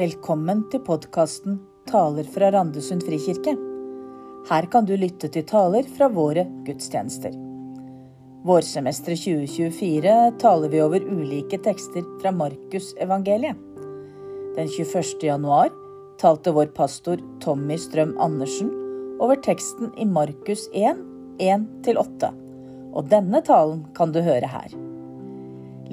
Velkommen 0.00 0.62
til 0.72 0.80
podkasten 0.80 1.58
Taler 1.90 2.24
fra 2.32 2.46
Randesund 2.54 3.02
frikirke. 3.04 3.52
Her 4.48 4.68
kan 4.72 4.86
du 4.88 4.94
lytte 4.96 5.28
til 5.28 5.44
taler 5.44 5.84
fra 5.98 6.08
våre 6.14 6.46
gudstjenester. 6.64 7.34
Vårsemesteret 8.48 9.20
2024 9.20 10.16
taler 10.40 10.72
vi 10.72 10.80
over 10.80 11.04
ulike 11.04 11.60
tekster 11.66 12.06
fra 12.22 12.32
Markusevangeliet. 12.32 13.60
Den 14.56 14.72
21. 14.72 15.20
januar 15.34 15.68
talte 16.22 16.56
vår 16.56 16.72
pastor 16.80 17.20
Tommy 17.44 17.76
Strøm 17.76 18.16
Andersen 18.16 18.72
over 19.20 19.36
teksten 19.44 19.92
i 20.00 20.08
Markus 20.08 20.64
1, 20.72 21.04
1-8. 21.44 22.36
Og 22.94 23.10
denne 23.12 23.44
talen 23.44 23.84
kan 23.92 24.16
du 24.16 24.24
høre 24.24 24.48
her. 24.48 24.78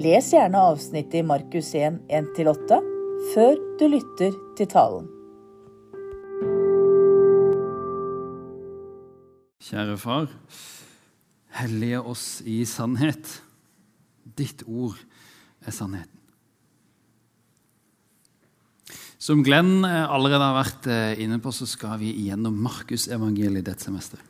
Les 0.00 0.32
gjerne 0.32 0.70
avsnittet 0.70 1.20
i 1.20 1.28
Markus 1.36 1.74
1, 1.76 2.06
1-8 2.08 2.86
før 3.32 3.56
du 3.78 3.86
lytter 3.90 4.36
til 4.58 4.68
talen. 4.70 5.08
Kjære 9.68 9.96
far, 10.00 10.30
hellige 11.60 12.00
oss 12.00 12.28
i 12.48 12.62
sannhet. 12.68 13.34
Ditt 14.38 14.62
ord 14.64 14.96
er 15.66 15.74
sannheten. 15.74 16.14
Som 19.18 19.42
Glenn 19.44 19.82
allerede 19.84 20.46
har 20.46 20.56
vært 20.56 20.86
eh, 20.88 21.20
inne 21.24 21.40
på, 21.42 21.50
så 21.52 21.66
skal 21.68 21.98
vi 22.00 22.14
gjennom 22.28 22.54
Markusevangeliet 22.64 23.66
dette 23.66 23.84
semesteret. 23.84 24.22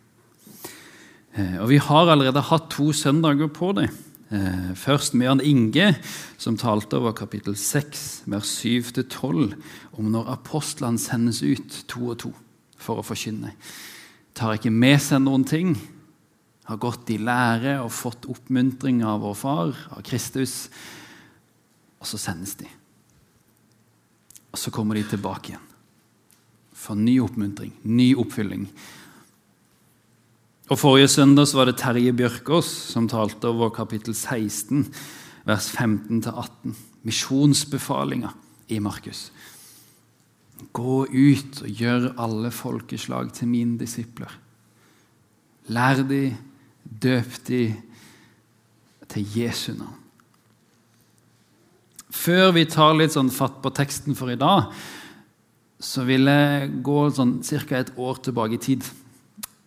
Eh, 1.37 1.59
og 1.61 1.69
vi 1.71 1.79
har 1.79 2.09
allerede 2.09 2.43
hatt 2.49 2.71
to 2.73 2.89
søndager 2.97 3.53
på 3.53 3.75
det. 3.77 3.91
Eh, 4.29 4.75
først 4.77 5.15
med 5.17 5.27
Jan 5.27 5.41
Inge, 5.41 5.95
som 6.37 6.57
talte 6.61 6.99
over 6.99 7.15
kapittel 7.17 7.57
6, 7.57 8.25
vers 8.29 8.51
7-12, 8.61 9.55
om 9.97 10.11
når 10.13 10.29
apostlene 10.35 11.01
sendes 11.01 11.41
ut 11.41 11.85
to 11.89 12.11
og 12.13 12.19
to 12.21 12.33
for 12.77 13.01
å 13.01 13.07
forkynne. 13.07 13.55
Tar 14.37 14.59
ikke 14.59 14.73
med 14.75 15.01
seg 15.01 15.25
noen 15.25 15.47
ting, 15.49 15.73
har 16.69 16.77
gått 16.77 17.09
i 17.09 17.17
lære 17.17 17.79
og 17.81 17.95
fått 17.97 18.29
oppmuntring 18.29 19.01
av 19.01 19.23
vår 19.25 19.39
far, 19.41 19.73
av 19.97 20.05
Kristus, 20.05 20.69
og 21.97 22.07
så 22.07 22.21
sendes 22.21 22.53
de. 22.61 22.69
Og 24.53 24.61
så 24.61 24.71
kommer 24.75 24.99
de 24.99 25.07
tilbake 25.09 25.55
igjen. 25.55 25.65
For 26.77 27.01
ny 27.01 27.17
oppmuntring, 27.25 27.73
ny 27.89 28.13
oppfylling. 28.21 28.69
Og 30.69 30.77
Forrige 30.77 31.09
søndag 31.09 31.49
var 31.57 31.65
det 31.65 31.79
Terje 31.81 32.13
Bjørkås 32.13 32.69
som 32.91 33.07
talte 33.09 33.49
over 33.49 33.71
kapittel 33.73 34.13
16, 34.13 34.83
vers 35.49 35.69
15-18. 35.73 36.75
Misjonsbefalinga 37.09 38.35
i 38.69 38.81
Markus. 38.85 39.31
Gå 40.77 41.07
ut 41.09 41.63
og 41.63 41.71
gjør 41.73 42.11
alle 42.21 42.51
folkeslag 42.53 43.33
til 43.33 43.49
mine 43.49 43.79
disipler. 43.81 44.29
Lær 45.73 46.05
de, 46.05 46.37
døp 46.85 47.41
de 47.49 47.63
til 49.09 49.41
Jesu 49.41 49.73
navn. 49.73 49.97
Før 52.13 52.53
vi 52.53 52.69
tar 52.69 52.93
litt 52.99 53.17
sånn 53.17 53.33
fatt 53.33 53.63
på 53.65 53.73
teksten 53.73 54.17
for 54.19 54.29
i 54.29 54.37
dag, 54.37 54.69
så 55.81 56.05
vil 56.05 56.29
jeg 56.29 56.73
gå 56.85 57.03
sånn 57.15 57.39
ca. 57.41 57.79
et 57.79 57.97
år 57.97 58.21
tilbake 58.21 58.61
i 58.61 58.65
tid. 58.69 58.85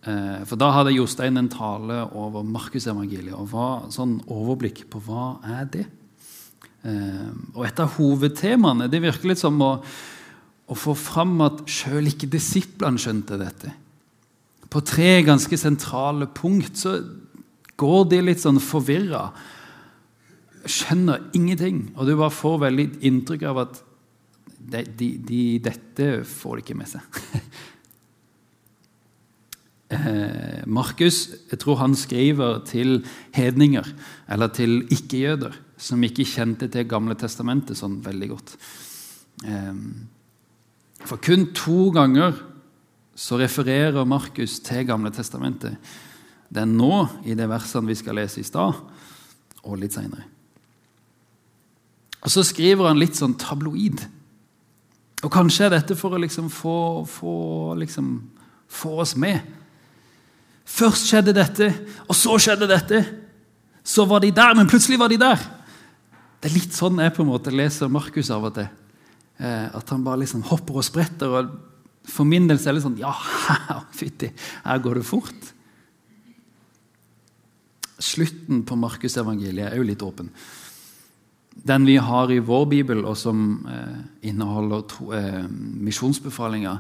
Eh, 0.02 0.42
for 0.50 0.58
da 0.58 0.72
hadde 0.74 0.96
Jostein 0.96 1.38
en 1.38 1.50
tale 1.52 2.00
over 2.18 2.46
Markusevangeliet 2.48 3.38
og 3.38 3.52
var 3.52 3.84
sånn 3.94 4.16
overblikk 4.34 4.88
på 4.90 5.02
hva 5.06 5.26
er 5.46 5.68
det 5.70 5.84
eh, 5.86 7.28
Og 7.54 7.68
et 7.68 7.82
av 7.84 8.00
hovedtemaene 8.00 8.88
det 8.90 9.04
virker 9.04 9.30
litt 9.30 9.42
som 9.44 9.62
å, 9.62 9.76
å 10.66 10.78
få 10.78 10.96
fram 10.98 11.36
at 11.46 11.62
sjøl 11.70 12.10
ikke 12.10 12.32
disiplene 12.34 13.02
skjønte 13.02 13.38
dette. 13.38 13.76
På 14.72 14.82
tre 14.82 15.20
ganske 15.28 15.60
sentrale 15.60 16.26
punkt 16.34 16.82
så 16.82 16.96
går 17.78 18.10
de 18.10 18.22
litt 18.24 18.42
sånn 18.42 18.58
forvirra. 18.64 19.28
Skjønner 20.66 21.28
ingenting. 21.38 21.92
Og 21.94 22.08
du 22.08 22.16
bare 22.16 22.34
får 22.34 22.62
veldig 22.66 22.88
inntrykk 23.10 23.46
av 23.52 23.62
at 23.68 23.82
de, 24.62 24.82
de, 24.98 25.12
de, 25.28 25.44
dette 25.62 26.10
får 26.26 26.58
de 26.58 26.66
ikke 26.66 26.78
med 26.82 26.90
seg. 26.90 27.22
eh, 29.96 30.62
Markus 30.66 31.28
jeg 31.52 31.60
tror 31.62 31.80
han 31.82 31.96
skriver 31.98 32.62
til 32.68 33.02
hedninger, 33.36 33.88
eller 34.32 34.52
til 34.56 34.82
ikke-jøder, 34.92 35.56
som 35.82 36.04
ikke 36.04 36.28
kjente 36.28 36.70
til 36.72 36.88
Gamle 36.90 37.18
testamentet 37.20 37.80
sånn 37.80 38.00
veldig 38.06 38.32
godt. 38.32 38.56
Eh, 39.46 39.76
for 41.06 41.22
kun 41.22 41.50
to 41.58 41.90
ganger 41.96 42.38
så 43.18 43.38
refererer 43.42 44.06
Markus 44.08 44.60
til 44.64 44.86
Gamle 44.88 45.12
testamentet. 45.14 45.78
Det 46.52 46.64
er 46.64 46.70
nå, 46.70 47.06
i 47.26 47.36
de 47.38 47.48
versene 47.48 47.88
vi 47.88 47.96
skal 47.96 48.18
lese 48.20 48.42
i 48.42 48.48
stad, 48.48 48.78
og 49.62 49.78
litt 49.80 49.96
seinere. 49.96 50.26
Og 52.22 52.30
så 52.34 52.44
skriver 52.46 52.90
han 52.90 53.00
litt 53.02 53.18
sånn 53.18 53.38
tabloid. 53.40 54.04
Og 55.22 55.32
kanskje 55.34 55.68
er 55.68 55.76
dette 55.76 55.98
for 55.98 56.14
å 56.14 56.22
liksom 56.22 56.50
få, 56.54 57.04
få, 57.10 57.34
liksom, 57.82 58.14
få 58.70 58.94
oss 59.04 59.16
med 59.20 59.42
Først 60.72 61.10
skjedde 61.10 61.34
dette, 61.36 61.68
og 62.08 62.16
så 62.16 62.38
skjedde 62.40 62.70
dette. 62.70 63.02
Så 63.84 64.06
var 64.08 64.22
de 64.24 64.32
der, 64.34 64.54
men 64.56 64.70
plutselig 64.70 65.00
var 65.02 65.12
de 65.12 65.20
der. 65.20 65.42
Det 66.42 66.50
er 66.50 66.56
litt 66.56 66.74
sånn 66.74 67.02
jeg 67.02 67.14
på 67.14 67.26
en 67.26 67.32
måte 67.32 67.54
leser 67.54 67.92
Markus 67.92 68.32
av 68.34 68.48
og 68.48 68.56
til. 68.56 68.70
Eh, 69.42 69.68
at 69.74 69.94
han 69.94 70.06
bare 70.06 70.24
liksom 70.24 70.46
hopper 70.50 70.80
og 70.80 70.86
spretter. 70.86 71.34
og 71.34 71.52
For 72.08 72.26
min 72.26 72.48
del 72.50 72.62
er 72.62 72.78
det 72.78 72.86
sånn 72.86 73.00
Ja, 73.02 73.14
fytti, 74.00 74.32
her 74.66 74.82
går 74.82 75.02
det 75.02 75.08
fort. 75.10 75.52
Slutten 78.02 78.64
på 78.66 78.78
Markusevangeliet 78.80 79.70
er 79.70 79.78
jo 79.78 79.86
litt 79.86 80.02
åpen. 80.06 80.32
Den 81.52 81.86
vi 81.86 81.98
har 82.02 82.32
i 82.32 82.40
vår 82.42 82.66
bibel, 82.72 83.04
og 83.06 83.18
som 83.20 83.66
eh, 83.70 84.30
inneholder 84.32 84.86
eh, 85.18 85.42
misjonsbefalinger, 85.84 86.80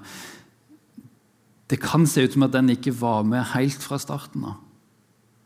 det 1.71 1.79
kan 1.79 2.03
se 2.09 2.25
ut 2.25 2.35
som 2.35 2.43
at 2.43 2.51
den 2.51 2.73
ikke 2.73 2.91
var 2.99 3.23
med 3.23 3.45
helt 3.53 3.79
fra 3.79 3.99
starten 4.01 4.43
av. 4.49 4.59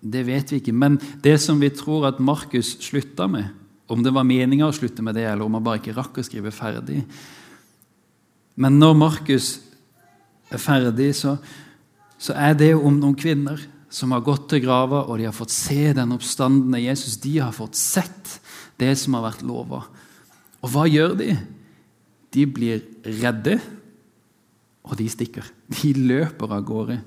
Det 0.01 0.23
vet 0.25 0.51
vi 0.51 0.59
ikke. 0.61 0.73
Men 0.73 0.97
det 1.21 1.37
som 1.41 1.59
vi 1.61 1.69
tror 1.73 2.07
at 2.09 2.21
Markus 2.21 2.75
slutta 2.81 3.27
med, 3.29 3.51
om 3.89 4.01
det 4.01 4.13
var 4.13 4.25
meninga 4.25 4.65
å 4.65 4.73
slutte 4.73 5.05
med 5.05 5.17
det, 5.17 5.27
eller 5.29 5.45
om 5.45 5.57
han 5.57 5.65
bare 5.65 5.81
ikke 5.81 5.93
rakk 5.93 6.17
å 6.17 6.25
skrive 6.25 6.53
ferdig 6.53 7.03
Men 8.57 8.79
når 8.79 8.93
Markus 8.97 9.59
er 10.49 10.61
ferdig, 10.61 11.11
så, 11.17 11.35
så 12.17 12.33
er 12.33 12.55
det 12.57 12.71
om 12.73 12.97
noen 12.97 13.17
kvinner 13.19 13.61
som 13.91 14.13
har 14.15 14.23
gått 14.25 14.49
til 14.49 14.63
grava, 14.63 15.03
og 15.05 15.19
de 15.19 15.27
har 15.27 15.35
fått 15.35 15.53
se 15.53 15.93
den 15.93 16.15
oppstandende 16.15 16.81
Jesus. 16.81 17.19
De 17.21 17.37
har 17.37 17.53
fått 17.55 17.77
sett 17.77 18.39
det 18.79 18.93
som 18.99 19.17
har 19.17 19.27
vært 19.29 19.45
lova. 19.45 19.83
Og 20.63 20.71
hva 20.73 20.87
gjør 20.89 21.17
de? 21.19 21.35
De 22.33 22.45
blir 22.49 22.81
redde 23.05 23.59
og 24.85 24.97
de 24.99 25.07
stikker. 25.09 25.47
De 25.81 25.93
løper 25.97 26.51
av 26.53 26.65
gårde. 26.65 26.99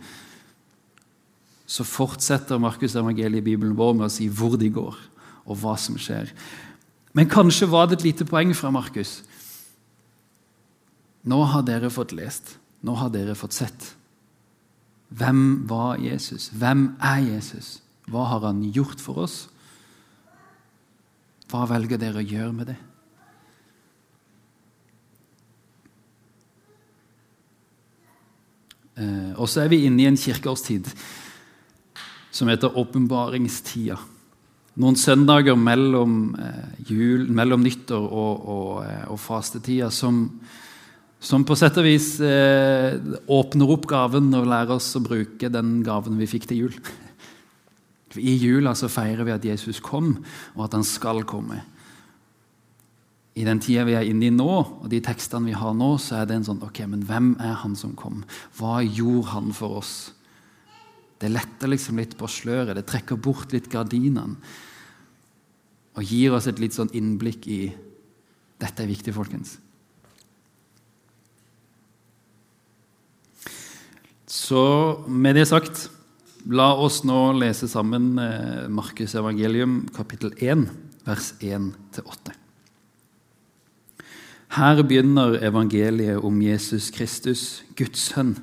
Så 1.68 1.84
fortsetter 1.86 2.60
Markus 2.60 2.96
evangeliet 2.96 3.42
i 3.42 3.48
Bibelen 3.52 3.76
vår 3.78 3.94
med 3.98 4.08
å 4.08 4.12
si 4.12 4.26
hvor 4.32 4.56
de 4.58 4.70
går, 4.72 4.96
og 5.46 5.60
hva 5.60 5.76
som 5.80 5.98
skjer. 6.00 6.32
Men 7.16 7.28
kanskje 7.30 7.68
var 7.70 7.88
det 7.88 7.98
et 7.98 8.08
lite 8.10 8.26
poeng 8.28 8.54
fra 8.56 8.72
Markus. 8.74 9.20
Nå 11.28 11.42
har 11.52 11.64
dere 11.66 11.90
fått 11.92 12.14
lest, 12.16 12.56
nå 12.82 12.94
har 12.98 13.12
dere 13.12 13.36
fått 13.38 13.56
sett. 13.56 13.92
Hvem 15.08 15.68
var 15.68 16.00
Jesus? 16.00 16.50
Hvem 16.56 16.90
er 17.04 17.22
Jesus? 17.34 17.78
Hva 18.08 18.26
har 18.32 18.44
han 18.48 18.62
gjort 18.72 19.00
for 19.00 19.24
oss? 19.24 19.46
Hva 21.48 21.64
velger 21.68 22.00
dere 22.00 22.20
å 22.20 22.28
gjøre 22.28 22.52
med 22.52 22.72
det? 22.72 22.78
Og 29.38 29.46
så 29.46 29.62
er 29.62 29.68
vi 29.70 29.84
inne 29.86 30.02
i 30.02 30.08
en 30.10 30.18
kirkeårstid 30.18 30.88
som 32.34 32.48
heter 32.50 32.76
åpenbaringstida. 32.78 33.98
Noen 34.78 34.96
søndager 34.98 35.58
mellom, 35.58 36.36
eh, 36.38 36.84
jul, 36.86 37.26
mellom 37.34 37.64
nyttår 37.66 38.04
og, 38.04 38.44
og, 38.46 38.72
eh, 38.84 39.04
og 39.10 39.18
fastetida 39.18 39.90
som, 39.90 40.20
som, 41.18 41.42
på 41.44 41.56
sett 41.58 41.80
og 41.80 41.88
vis 41.88 42.12
eh, 42.22 42.94
åpner 43.26 43.72
opp 43.74 43.88
gaven 43.90 44.30
og 44.38 44.46
lærer 44.46 44.76
oss 44.76 44.92
å 44.94 45.02
bruke 45.02 45.50
den 45.50 45.80
gaven 45.86 46.20
vi 46.20 46.30
fikk 46.30 46.46
til 46.46 46.62
jul. 46.62 46.78
I 48.18 48.36
jula 48.38 48.76
så 48.78 48.90
feirer 48.92 49.26
vi 49.26 49.34
at 49.34 49.48
Jesus 49.50 49.82
kom, 49.82 50.14
og 50.54 50.68
at 50.68 50.78
han 50.78 50.86
skal 50.86 51.24
komme 51.26 51.64
i 53.38 53.44
den 53.46 53.60
tida 53.62 53.84
vi 53.86 53.94
er 53.94 54.06
inne 54.08 54.26
i 54.28 54.34
nå, 54.34 54.52
og 54.82 54.86
de 54.90 54.98
tekstene 55.04 55.46
vi 55.46 55.56
har 55.56 55.74
nå, 55.76 55.92
så 56.02 56.20
er 56.20 56.28
det 56.28 56.38
en 56.40 56.46
sånn 56.48 56.62
Ok, 56.66 56.80
men 56.90 57.04
hvem 57.06 57.34
er 57.38 57.60
han 57.62 57.76
som 57.78 57.92
kom? 57.98 58.24
Hva 58.58 58.80
gjorde 58.82 59.30
han 59.36 59.52
for 59.54 59.78
oss? 59.78 59.92
Det 61.22 61.30
letter 61.30 61.70
liksom 61.70 62.00
litt 62.00 62.16
på 62.18 62.30
sløret, 62.30 62.74
det 62.74 62.86
trekker 62.90 63.18
bort 63.18 63.54
litt 63.54 63.70
gardinene. 63.70 64.38
Og 65.98 66.06
gir 66.06 66.34
oss 66.34 66.46
et 66.50 66.58
litt 66.62 66.74
sånn 66.74 66.92
innblikk 66.94 67.46
i 67.50 67.62
Dette 68.58 68.82
er 68.82 68.90
viktig, 68.90 69.12
folkens. 69.14 69.52
Så 74.26 74.62
med 75.06 75.38
det 75.38 75.46
sagt, 75.46 75.84
la 76.50 76.72
oss 76.74 77.04
nå 77.06 77.20
lese 77.38 77.70
sammen 77.70 78.10
eh, 78.18 78.66
Markus' 78.66 79.14
evangelium, 79.14 79.84
kapittel 79.94 80.34
1, 80.42 80.66
vers 81.06 81.30
1-8. 81.38 82.34
Her 84.48 84.82
begynner 84.82 85.36
evangeliet 85.44 86.24
om 86.24 86.40
Jesus 86.42 86.90
Kristus, 86.90 87.62
Guds 87.76 88.08
sønn. 88.08 88.36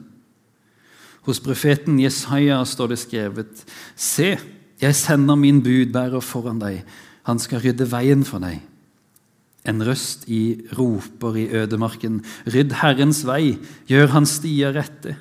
Hos 1.26 1.42
profeten 1.42 1.98
Jesaja 2.00 2.60
står 2.66 2.94
det 2.94 3.00
skrevet.: 3.02 3.66
Se, 3.96 4.38
jeg 4.82 4.96
sender 4.96 5.36
min 5.36 5.64
budbærer 5.64 6.22
foran 6.22 6.62
deg. 6.62 6.84
Han 7.26 7.40
skal 7.42 7.64
rydde 7.64 7.88
veien 7.90 8.26
for 8.26 8.44
deg. 8.44 8.62
En 9.66 9.82
røst 9.82 10.28
i 10.30 10.62
roper 10.78 11.40
i 11.42 11.48
ødemarken. 11.58 12.20
Rydd 12.46 12.76
Herrens 12.84 13.24
vei, 13.26 13.58
gjør 13.90 14.14
hans 14.14 14.38
stier 14.38 14.76
rette. 14.78 15.16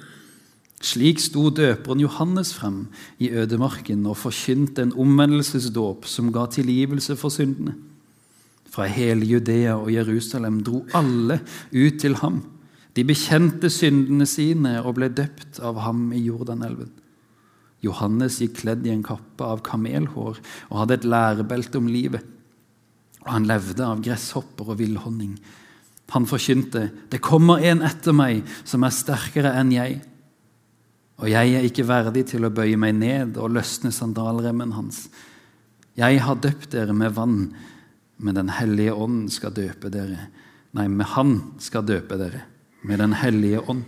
Slik 0.85 1.23
sto 1.25 1.49
døperen 1.49 2.03
Johannes 2.05 2.53
frem 2.53 2.91
i 3.17 3.31
ødemarken 3.33 4.05
og 4.05 4.19
forkynte 4.21 4.85
en 4.85 4.93
omvendelsesdåp 4.93 6.05
som 6.05 6.29
ga 6.33 6.45
tilgivelse 6.53 7.17
for 7.17 7.33
syndene. 7.33 7.73
Fra 8.75 8.89
hele 8.91 9.27
Judea 9.29 9.77
og 9.79 9.93
Jerusalem 9.95 10.59
dro 10.67 10.83
alle 10.99 11.39
ut 11.71 12.01
til 12.03 12.19
ham. 12.19 12.43
De 12.95 13.05
bekjente 13.07 13.71
syndene 13.71 14.27
sine 14.27 14.77
og 14.83 14.97
ble 14.99 15.11
døpt 15.15 15.61
av 15.63 15.79
ham 15.87 16.09
i 16.15 16.23
Jordanelven. 16.27 16.91
Johannes 17.85 18.41
gikk 18.41 18.63
kledd 18.63 18.87
i 18.87 18.93
en 18.95 19.05
kappe 19.05 19.45
av 19.47 19.63
kamelhår 19.67 20.39
og 20.71 20.79
hadde 20.81 20.99
et 20.99 21.07
lærebelte 21.07 21.79
om 21.79 21.91
livet. 21.91 22.25
Og 23.25 23.31
han 23.37 23.47
levde 23.49 23.85
av 23.87 24.03
gresshopper 24.05 24.73
og 24.73 24.81
villhonning. 24.81 25.37
Han 26.13 26.27
forkynte, 26.27 26.91
'Det 27.11 27.21
kommer 27.21 27.59
en 27.65 27.83
etter 27.83 28.13
meg 28.13 28.45
som 28.65 28.85
er 28.85 28.91
sterkere 28.91 29.55
enn 29.59 29.73
jeg.' 29.73 30.03
Og 31.19 31.31
jeg 31.31 31.55
er 31.55 31.63
ikke 31.63 31.87
verdig 31.87 32.27
til 32.27 32.45
å 32.45 32.51
bøye 32.51 32.77
meg 32.77 32.95
ned 32.95 33.37
og 33.39 33.51
løsne 33.51 33.93
sandalremmen 33.93 34.73
hans. 34.73 35.09
Jeg 35.97 36.21
har 36.21 36.35
døpt 36.35 36.73
dere 36.73 36.93
med 36.93 37.15
vann, 37.15 37.55
men 38.19 38.35
Den 38.35 38.49
hellige 38.49 38.95
ånd 38.95 39.29
skal 39.33 39.55
døpe 39.55 39.91
dere. 39.91 40.29
Nei, 40.75 40.89
med 40.89 41.07
Han 41.15 41.37
skal 41.63 41.87
døpe 41.87 42.19
dere, 42.19 42.45
med 42.83 42.99
Den 42.99 43.13
hellige 43.13 43.61
ånd. 43.61 43.85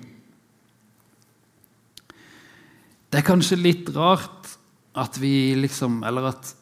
Det 3.10 3.22
er 3.22 3.26
kanskje 3.26 3.58
litt 3.60 3.90
rart 3.94 4.56
at 4.96 5.18
vi 5.20 5.54
liksom 5.54 6.02
Eller 6.04 6.32
at 6.32 6.54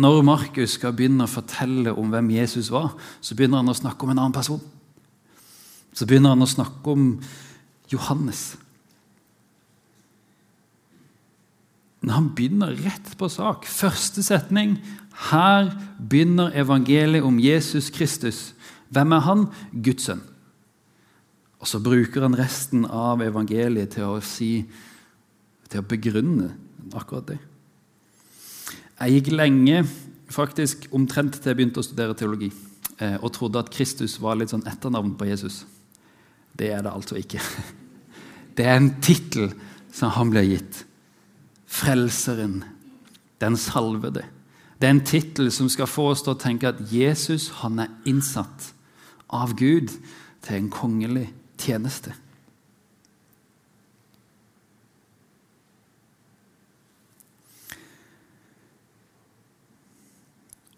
når 0.00 0.22
Markus 0.22 0.76
skal 0.78 0.94
begynne 0.94 1.26
å 1.26 1.30
fortelle 1.30 1.92
om 1.98 2.12
hvem 2.12 2.28
Jesus 2.30 2.68
var, 2.70 2.92
så 3.20 3.34
begynner 3.34 3.58
han 3.58 3.72
å 3.72 3.76
snakke 3.76 4.06
om 4.06 4.12
en 4.12 4.20
annen 4.22 4.36
person. 4.36 4.60
Så 5.92 6.06
begynner 6.06 6.36
han 6.36 6.46
å 6.46 6.48
snakke 6.48 6.94
om 6.94 7.08
Johannes. 7.90 8.54
Men 12.00 12.14
han 12.14 12.30
begynner 12.36 12.78
rett 12.86 13.10
på 13.18 13.28
sak. 13.28 13.66
Første 13.68 14.22
setning. 14.24 14.78
Her 15.28 15.74
begynner 16.00 16.54
evangeliet 16.56 17.26
om 17.26 17.38
Jesus 17.38 17.90
Kristus. 17.92 18.54
Hvem 18.88 19.12
er 19.12 19.24
han? 19.26 19.46
Guds 19.84 20.08
sønn. 20.08 20.22
Og 21.60 21.68
så 21.68 21.80
bruker 21.84 22.24
han 22.24 22.38
resten 22.38 22.86
av 22.86 23.20
evangeliet 23.20 23.92
til 23.96 24.08
å 24.08 24.22
si 24.24 24.64
til 25.70 25.82
å 25.82 25.86
begrunne 25.86 26.48
akkurat 26.96 27.34
det. 27.34 27.36
Jeg 29.00 29.18
gikk 29.18 29.30
lenge, 29.36 29.84
faktisk 30.32 30.88
omtrent 30.96 31.36
til 31.36 31.52
jeg 31.52 31.58
begynte 31.60 31.82
å 31.82 31.86
studere 31.86 32.16
teologi, 32.18 32.50
eh, 32.98 33.16
og 33.20 33.32
trodde 33.36 33.60
at 33.60 33.70
Kristus 33.72 34.18
var 34.20 34.40
litt 34.40 34.52
sånn 34.52 34.66
etternavn 34.66 35.14
på 35.20 35.28
Jesus. 35.28 35.62
Det 36.56 36.72
er 36.74 36.82
det 36.84 36.92
altså 36.92 37.20
ikke. 37.20 37.40
Det 38.56 38.66
er 38.66 38.76
en 38.76 38.90
tittel 39.00 39.52
som 39.94 40.10
han 40.12 40.32
ble 40.32 40.42
gitt. 40.44 40.82
Frelseren, 41.70 42.58
den 43.40 43.56
salvede. 43.56 44.24
Det 44.80 44.88
er 44.88 44.94
en 44.96 45.04
tittel 45.04 45.50
som 45.52 45.68
skal 45.68 45.90
få 45.90 46.06
oss 46.14 46.24
til 46.24 46.32
å 46.32 46.40
tenke 46.40 46.70
at 46.70 46.80
Jesus 46.88 47.50
han 47.60 47.82
er 47.82 47.92
innsatt 48.08 48.70
av 49.28 49.52
Gud 49.58 49.92
til 50.40 50.56
en 50.56 50.70
kongelig 50.72 51.26
tjeneste. 51.60 52.14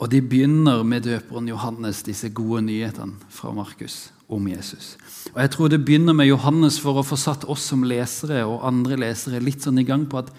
Og 0.03 0.11
de 0.11 0.19
begynner 0.19 0.83
med 0.83 1.05
døperen 1.07 1.47
Johannes, 1.47 2.03
disse 2.03 2.33
gode 2.35 2.65
nyhetene 2.67 3.31
fra 3.31 3.53
Markus 3.55 4.09
om 4.27 4.49
Jesus. 4.51 4.97
Og 5.31 5.39
jeg 5.45 5.53
tror 5.55 5.71
det 5.71 5.85
begynner 5.85 6.17
med 6.19 6.27
Johannes 6.27 6.81
for 6.83 6.99
å 6.99 7.05
få 7.07 7.15
satt 7.21 7.47
oss 7.47 7.69
som 7.71 7.87
lesere 7.87 8.43
og 8.43 8.65
andre 8.67 8.99
lesere 8.99 9.39
litt 9.39 9.63
sånn 9.63 9.79
i 9.79 9.87
gang 9.87 10.09
på 10.11 10.25
at 10.25 10.33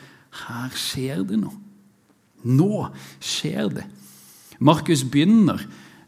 her 0.43 0.75
skjer 0.75 1.23
det 1.29 1.39
noe. 1.45 1.55
Nå 2.43 2.87
skjer 3.23 3.71
det. 3.79 3.87
Markus 4.63 5.03
begynner 5.03 5.63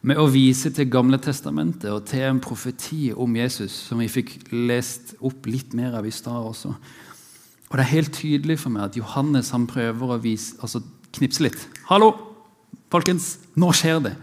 med 0.05 0.19
å 0.21 0.27
vise 0.29 0.69
til 0.75 0.89
Gamle 0.91 1.17
testamentet 1.21 1.89
og 1.89 2.05
til 2.09 2.27
en 2.27 2.41
profeti 2.43 3.09
om 3.11 3.35
Jesus, 3.35 3.73
som 3.87 3.99
vi 4.03 4.11
fikk 4.11 4.37
lest 4.53 5.15
opp 5.25 5.47
litt 5.49 5.73
mer 5.77 5.97
av 5.97 6.05
i 6.05 6.13
stad 6.13 6.45
også. 6.51 6.75
Og 7.65 7.73
det 7.73 7.83
er 7.83 7.95
helt 7.95 8.13
tydelig 8.13 8.59
for 8.61 8.73
meg 8.73 8.85
at 8.85 8.99
Johannes 8.99 9.49
han 9.55 9.65
prøver 9.67 10.13
å 10.13 10.21
vise, 10.21 10.53
altså 10.61 10.83
knipse 11.17 11.43
litt. 11.43 11.57
Hallo! 11.89 12.13
Folkens, 12.93 13.39
nå 13.57 13.71
skjer 13.75 14.03
det. 14.05 14.13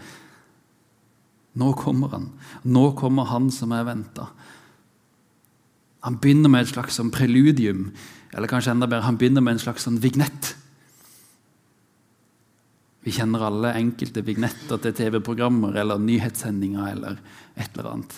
Nå 1.59 1.73
kommer 1.77 2.15
han. 2.15 2.29
Nå 2.63 2.87
kommer 2.97 3.27
han 3.29 3.51
som 3.53 3.75
er 3.75 3.85
venta. 3.85 4.29
Han 6.07 6.17
begynner 6.23 6.51
med 6.51 6.65
et 6.65 6.71
slags 6.71 6.97
sånn 6.97 7.11
preludium, 7.13 7.89
eller 8.33 8.49
kanskje 8.49 8.73
enda 8.73 8.87
bedre, 8.89 9.05
han 9.05 9.19
begynner 9.19 9.43
med 9.43 9.57
en 9.57 9.65
slags 9.67 9.85
sånn 9.85 9.99
vignett. 10.03 10.55
Vi 13.03 13.11
kjenner 13.11 13.43
alle 13.43 13.73
enkelte 13.75 14.23
vignetter 14.23 14.79
til 14.79 14.95
TV-programmer 14.95 15.75
eller 15.81 15.99
nyhetssendinger 15.99 16.93
eller 16.93 17.19
et 17.59 17.75
eller 17.75 17.91
annet. 17.91 18.15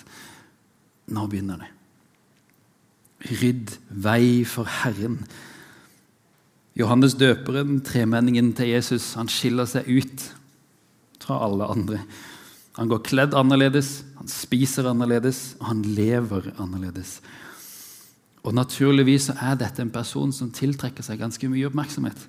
Nå 1.16 1.26
begynner 1.30 1.64
det. 1.64 1.72
Rydd 3.42 3.74
vei 3.90 4.44
for 4.46 4.70
Herren. 4.84 5.24
Johannes 6.78 7.16
døperen, 7.18 7.80
tremenningen 7.88 8.52
til 8.58 8.74
Jesus, 8.74 9.14
han 9.18 9.32
skiller 9.32 9.68
seg 9.70 9.88
ut 9.90 10.26
fra 11.24 11.40
alle 11.46 11.70
andre. 11.72 12.02
Han 12.76 12.92
går 12.92 13.06
kledd 13.08 13.36
annerledes, 13.40 14.04
han 14.20 14.30
spiser 14.30 14.90
annerledes, 14.92 15.56
og 15.62 15.70
han 15.72 15.82
lever 15.96 16.52
annerledes. 16.60 17.22
Og 18.46 18.54
Naturligvis 18.54 19.32
er 19.34 19.56
dette 19.58 19.82
en 19.82 19.94
person 19.94 20.34
som 20.36 20.52
tiltrekker 20.54 21.06
seg 21.06 21.24
ganske 21.24 21.50
mye 21.50 21.72
oppmerksomhet. 21.72 22.20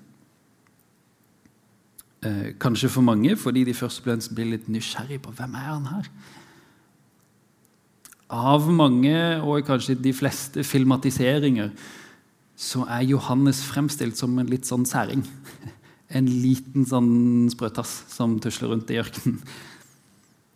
Eh, 2.27 2.55
kanskje 2.59 2.91
for 2.91 3.05
mange 3.05 3.37
fordi 3.37 3.65
de 3.67 3.75
først 3.77 4.03
blir 4.35 4.51
litt 4.51 4.69
nysgjerrig 4.73 5.21
på 5.23 5.35
hvem 5.37 5.55
er 5.59 5.69
han 5.69 5.87
her 5.91 6.11
Av 8.33 8.65
mange, 8.73 9.19
og 9.39 9.63
kanskje 9.69 9.95
de 10.03 10.11
fleste 10.17 10.65
filmatiseringer, 10.67 11.71
så 12.59 12.83
er 12.91 13.05
Johannes 13.07 13.61
fremstilt 13.63 14.19
som 14.19 14.35
en 14.39 14.51
litt 14.51 14.67
sånn 14.67 14.87
særing 14.89 15.23
en 16.17 16.27
liten 16.27 16.87
sånn 16.89 17.47
sprøtass 17.53 17.93
som 18.11 18.39
tusler 18.43 18.73
rundt 18.73 18.91
i 18.91 18.99
ørkenen. 18.99 19.39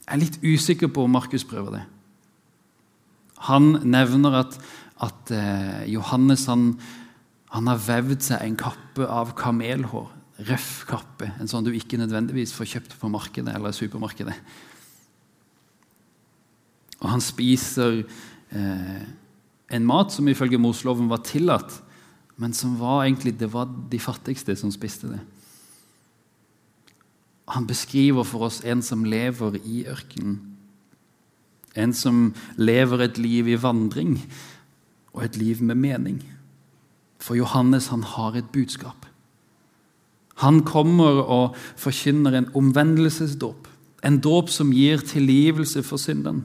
Jeg 0.06 0.14
er 0.14 0.22
litt 0.22 0.38
usikker 0.42 0.90
på 0.90 1.04
om 1.06 1.14
Markus 1.14 1.44
prøver 1.46 1.76
det. 1.78 1.84
Han 3.50 3.76
nevner 3.86 4.40
at, 4.42 4.56
at 4.98 5.30
eh, 5.34 5.84
Johannes 5.92 6.46
han, 6.50 6.72
han, 7.54 7.70
har 7.70 7.82
vevd 7.86 8.26
seg 8.26 8.42
en 8.44 8.58
kappe 8.58 9.06
av 9.06 9.34
kamelhår. 9.38 10.10
Røff 10.48 10.84
kappe. 10.88 11.28
En 11.40 11.48
sånn 11.50 11.66
du 11.66 11.72
ikke 11.74 11.98
nødvendigvis 12.00 12.54
får 12.56 12.70
kjøpt 12.74 12.96
på 13.00 13.10
markedet 13.12 13.52
eller 13.56 13.74
supermarkedet. 13.76 14.36
Og 17.00 17.08
han 17.08 17.22
spiser 17.24 18.02
eh, 18.02 19.02
en 19.70 19.86
mat 19.88 20.12
som 20.12 20.28
ifølge 20.28 20.60
Mosloven 20.60 21.10
var 21.10 21.24
tillatt, 21.24 21.76
men 22.40 22.54
som 22.56 22.78
var 22.80 23.04
egentlig 23.04 23.36
det 23.40 23.50
var 23.52 23.68
de 23.68 24.00
fattigste 24.00 24.56
som 24.56 24.72
spiste 24.72 25.12
det. 25.12 25.20
Han 27.50 27.66
beskriver 27.66 28.24
for 28.24 28.46
oss 28.46 28.60
en 28.64 28.82
som 28.82 29.04
lever 29.04 29.58
i 29.64 29.84
ørkenen. 29.90 30.38
En 31.78 31.92
som 31.94 32.30
lever 32.58 33.04
et 33.04 33.18
liv 33.18 33.48
i 33.50 33.58
vandring 33.60 34.16
og 35.14 35.24
et 35.24 35.36
liv 35.38 35.62
med 35.62 35.78
mening. 35.78 36.20
For 37.20 37.38
Johannes 37.38 37.90
han 37.90 38.02
har 38.06 38.38
et 38.38 38.50
budskap. 38.54 39.09
Han 40.40 40.62
kommer 40.66 41.20
og 41.24 41.58
forkynner 41.80 42.36
en 42.36 42.48
omvendelsesdåp. 42.56 43.68
En 44.06 44.18
dåp 44.24 44.48
som 44.52 44.72
gir 44.72 45.02
tilgivelse 45.04 45.82
for 45.84 46.00
synden. 46.00 46.44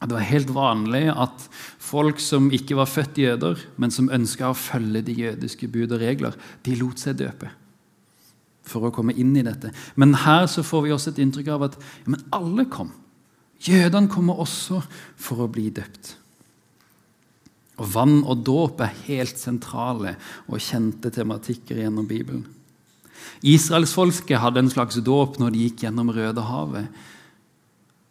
Det 0.00 0.14
var 0.14 0.24
helt 0.24 0.52
vanlig 0.54 1.08
at 1.12 1.42
folk 1.82 2.22
som 2.24 2.48
ikke 2.54 2.78
var 2.78 2.88
født 2.88 3.18
jøder, 3.20 3.58
men 3.76 3.92
som 3.92 4.08
ønska 4.08 4.48
å 4.48 4.56
følge 4.56 5.02
de 5.04 5.16
jødiske 5.26 5.68
bud 5.68 5.92
og 5.92 6.00
regler, 6.00 6.38
de 6.64 6.76
lot 6.80 7.02
seg 7.02 7.18
døpe 7.20 7.50
for 8.70 8.86
å 8.86 8.92
komme 8.94 9.16
inn 9.18 9.34
i 9.36 9.44
dette. 9.44 9.72
Men 9.98 10.14
her 10.22 10.46
så 10.50 10.62
får 10.66 10.86
vi 10.86 10.94
også 10.94 11.12
et 11.12 11.20
inntrykk 11.24 11.50
av 11.56 11.66
at 11.66 11.76
ja, 12.06 12.20
alle 12.38 12.68
kom. 12.70 12.92
Jødene 13.60 14.08
kommer 14.12 14.40
også 14.40 14.80
for 15.20 15.44
å 15.44 15.50
bli 15.52 15.68
døpt. 15.74 16.14
Og 17.80 17.88
Vann 17.94 18.18
og 18.28 18.42
dåp 18.44 18.82
er 18.84 18.96
helt 19.06 19.40
sentrale 19.40 20.16
og 20.46 20.60
kjente 20.60 21.12
tematikker 21.14 21.80
gjennom 21.80 22.08
Bibelen. 22.08 22.44
Israelsfolket 23.40 24.40
hadde 24.40 24.60
en 24.60 24.72
slags 24.72 24.98
dåp 25.04 25.38
når 25.40 25.54
de 25.54 25.62
gikk 25.64 25.86
gjennom 25.86 26.12
Rødehavet, 26.12 26.90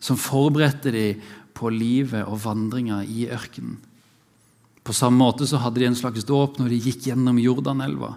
som 0.02 0.18
forberedte 0.18 0.94
de 0.96 1.06
på 1.54 1.70
livet 1.74 2.24
og 2.24 2.40
vandringa 2.42 3.04
i 3.04 3.28
ørkenen. 3.30 3.78
På 4.86 4.96
samme 4.96 5.22
måte 5.22 5.46
så 5.46 5.60
hadde 5.62 5.84
de 5.84 5.90
en 5.90 5.98
slags 5.98 6.26
dåp 6.26 6.58
når 6.58 6.72
de 6.72 6.80
gikk 6.88 7.10
gjennom 7.12 7.38
Jordanelva, 7.38 8.16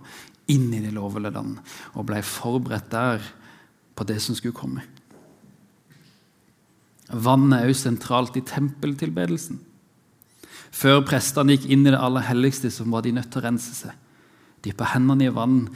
inn 0.52 0.70
i 0.72 0.80
det 0.80 0.94
lovede 0.94 1.32
land, 1.34 1.58
og 1.92 2.06
ble 2.08 2.22
forberedt 2.24 2.88
der 2.94 3.26
på 3.98 4.06
det 4.08 4.18
som 4.24 4.36
skulle 4.38 4.56
komme. 4.56 4.86
Vannet 7.12 7.60
er 7.60 7.68
også 7.68 7.90
sentralt 7.90 8.38
i 8.40 8.44
tempeltilbedelsen. 8.46 9.60
Før 10.72 11.02
prestene 11.04 11.56
gikk 11.56 11.68
inn 11.70 11.86
i 11.86 11.92
det 11.92 12.00
aller 12.00 12.24
helligste, 12.24 12.70
så 12.72 12.86
var 12.88 13.04
de 13.04 13.12
nødt 13.14 13.30
til 13.32 13.42
å 13.42 13.46
rense 13.46 13.74
seg. 13.76 13.92
Dyppe 14.64 14.88
hendene 14.94 15.28
i 15.28 15.34
vann 15.34 15.66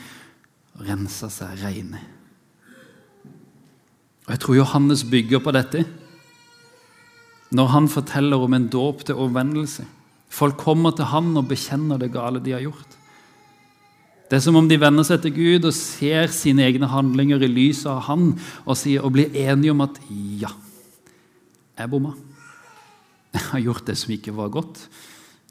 rense 0.86 1.28
seg 1.32 1.60
rene. 1.62 2.00
Og 4.26 4.34
Jeg 4.34 4.42
tror 4.42 4.58
Johannes 4.58 5.04
bygger 5.06 5.42
på 5.42 5.54
dette 5.54 5.86
når 7.54 7.68
han 7.70 7.86
forteller 7.86 8.42
om 8.42 8.56
en 8.56 8.66
dåp 8.68 9.04
til 9.06 9.20
omvendelse. 9.22 9.84
Folk 10.28 10.56
kommer 10.58 10.90
til 10.96 11.06
han 11.12 11.30
og 11.38 11.46
bekjenner 11.48 12.00
det 12.00 12.10
gale 12.14 12.42
de 12.42 12.56
har 12.56 12.64
gjort. 12.64 12.96
Det 14.26 14.40
er 14.40 14.42
som 14.42 14.58
om 14.58 14.66
de 14.66 14.78
vender 14.82 15.06
seg 15.06 15.20
til 15.22 15.36
Gud 15.36 15.68
og 15.68 15.76
ser 15.76 16.32
sine 16.34 16.64
egne 16.66 16.88
handlinger 16.90 17.44
i 17.46 17.50
lyset 17.50 17.86
av 17.92 18.00
han 18.08 18.32
og, 18.64 18.74
sier, 18.74 19.04
og 19.06 19.14
blir 19.14 19.30
enige 19.38 19.70
om 19.70 19.84
at 19.84 20.00
ja, 20.40 20.50
jeg 21.78 21.92
bomma. 21.92 22.16
Jeg 23.34 23.42
har 23.50 23.64
gjort 23.64 23.86
det 23.88 23.96
som 23.98 24.14
ikke 24.14 24.34
var 24.36 24.52
godt, 24.54 24.86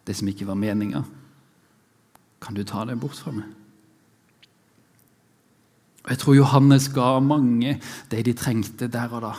det 0.06 0.16
som 0.18 0.30
ikke 0.30 0.48
var 0.48 0.60
meninga. 0.60 1.04
Kan 2.42 2.56
du 2.56 2.64
ta 2.68 2.86
det 2.86 3.00
bort 3.02 3.18
fra 3.20 3.34
meg? 3.36 3.50
Og 6.06 6.12
Jeg 6.14 6.22
tror 6.22 6.38
Johannes 6.38 6.88
ga 6.94 7.20
mange 7.20 7.80
det 8.12 8.26
de 8.28 8.34
trengte 8.38 8.88
der 8.94 9.10
og 9.10 9.26
da. 9.26 9.34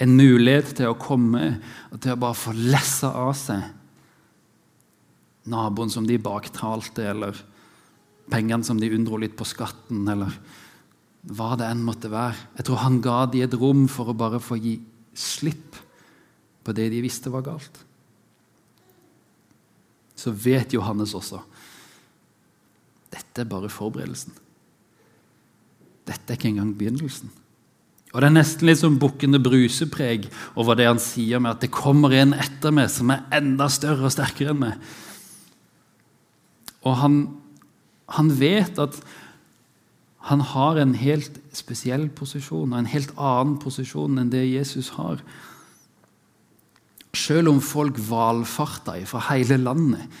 En 0.00 0.12
mulighet 0.16 0.74
til 0.76 0.90
å 0.92 0.98
komme 1.00 1.56
og 1.90 2.00
til 2.00 2.12
å 2.12 2.20
bare 2.20 2.36
få 2.36 2.52
lessa 2.56 3.12
av 3.16 3.32
seg 3.36 3.64
naboen 5.50 5.90
som 5.90 6.06
de 6.06 6.18
baktalte, 6.20 7.04
eller 7.10 7.36
pengene 8.30 8.66
som 8.66 8.80
de 8.80 8.90
unndro 8.94 9.18
litt 9.20 9.36
på 9.38 9.46
skatten, 9.48 10.04
eller 10.10 10.34
hva 11.30 11.54
det 11.58 11.68
enn 11.68 11.84
måtte 11.84 12.10
være. 12.12 12.36
Jeg 12.58 12.68
tror 12.68 12.82
han 12.84 13.00
ga 13.04 13.24
de 13.32 13.44
et 13.44 13.56
rom 13.58 13.86
for 13.90 14.12
å 14.12 14.16
bare 14.16 14.40
få 14.42 14.58
gi 14.60 14.78
slipp 15.16 15.69
på 16.64 16.74
det 16.76 16.90
de 16.92 17.00
visste 17.04 17.32
var 17.32 17.46
galt. 17.46 17.82
Så 20.16 20.32
vet 20.36 20.74
Johannes 20.76 21.14
også 21.16 21.40
dette 23.10 23.42
er 23.42 23.50
bare 23.50 23.70
forberedelsen. 23.72 24.34
Dette 26.06 26.32
er 26.32 26.38
ikke 26.38 26.50
engang 26.50 26.74
begynnelsen. 26.78 27.30
Og 28.10 28.20
Det 28.20 28.26
er 28.26 28.34
nesten 28.34 28.66
litt 28.66 28.80
som 28.80 28.98
bukkende 28.98 29.38
brusepreg 29.42 30.26
over 30.58 30.74
det 30.78 30.88
han 30.88 30.98
sier 31.02 31.38
med 31.38 31.52
at 31.52 31.62
det 31.62 31.70
kommer 31.74 32.14
en 32.14 32.34
etter 32.34 32.74
meg 32.74 32.90
som 32.90 33.12
er 33.14 33.22
enda 33.36 33.68
større 33.70 34.08
og 34.08 34.14
sterkere 34.14 34.50
enn 34.50 34.62
meg. 34.64 34.88
Og 36.82 36.96
han, 36.98 37.20
han 38.10 38.32
vet 38.40 38.80
at 38.82 38.98
han 40.26 40.42
har 40.42 40.80
en 40.80 40.96
helt 40.98 41.38
spesiell 41.54 42.08
posisjon 42.12 42.74
en 42.76 42.90
helt 42.90 43.14
annen 43.16 43.60
posisjon 43.62 44.18
enn 44.18 44.32
det 44.32 44.42
Jesus 44.48 44.90
har. 44.98 45.22
Selv 47.16 47.50
om 47.50 47.60
folk 47.62 47.98
valfarta 47.98 48.94
fra 49.08 49.22
hele 49.32 49.58
landet 49.60 50.20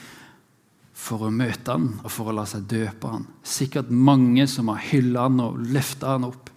for 1.00 1.26
å 1.26 1.32
møte 1.32 1.72
han 1.72 1.86
og 2.02 2.10
for 2.12 2.30
å 2.30 2.34
la 2.36 2.44
seg 2.48 2.66
døpe 2.70 3.12
han, 3.12 3.28
sikkert 3.46 3.92
mange 3.94 4.46
som 4.50 4.68
har 4.72 4.82
hylla 4.90 5.28
han 5.28 5.40
og 5.44 5.60
løfta 5.72 6.16
han 6.16 6.26
opp, 6.28 6.50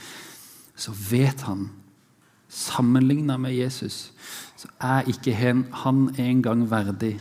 så 0.75 0.91
vet 1.09 1.45
han, 1.47 1.69
sammenligna 2.53 3.37
med 3.41 3.55
Jesus, 3.55 4.11
så 4.59 4.69
er 4.83 5.07
ikke 5.09 5.33
han 5.37 6.07
engang 6.21 6.67
verdig 6.69 7.15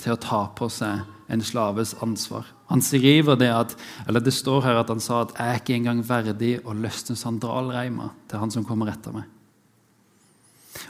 til 0.00 0.14
å 0.14 0.20
ta 0.20 0.46
på 0.56 0.68
seg 0.72 1.04
en 1.32 1.42
slaves 1.42 1.94
ansvar. 2.04 2.46
Han 2.70 2.82
skriver 2.82 3.38
det 3.38 3.50
at, 3.52 3.74
eller 4.06 4.22
det 4.22 4.34
står 4.34 4.64
her 4.66 4.80
at 4.80 4.90
han 4.92 5.00
sa 5.00 5.22
at 5.22 5.34
'jeg 5.34 5.48
er 5.48 5.60
ikke 5.60 5.74
engang 5.74 6.02
verdig 6.08 6.60
å 6.64 6.74
løsne 6.74 7.16
sandalreima 7.16 8.10
til 8.28 8.38
han 8.38 8.50
som 8.50 8.64
kommer 8.64 8.90
etter 8.90 9.12
meg'. 9.12 9.35